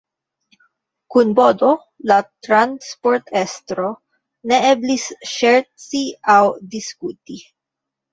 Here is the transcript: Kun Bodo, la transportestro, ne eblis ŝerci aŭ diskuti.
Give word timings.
Kun 1.15 1.33
Bodo, 1.39 1.67
la 2.11 2.15
transportestro, 2.47 3.91
ne 4.53 4.59
eblis 4.71 5.05
ŝerci 5.33 6.03
aŭ 6.37 6.39
diskuti. 6.73 7.39